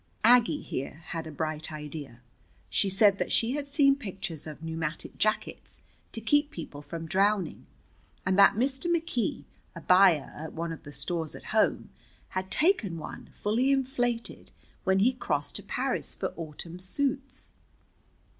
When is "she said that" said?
2.71-3.31